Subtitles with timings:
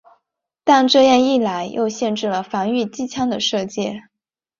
[0.63, 4.01] 但这样一来又限制了防御机枪的射界。